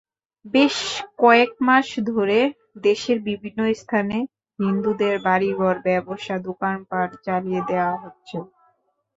[0.45, 0.77] বেশ
[1.17, 2.39] কয়েক মাস ধরে
[2.81, 4.17] দেশের বিভিন্ন স্থানে
[4.59, 8.37] হিন্দুদের বাড়িঘর, ব্যবসা-দোকানপাট জ্বালিয়ে দেওয়া হচ্ছে।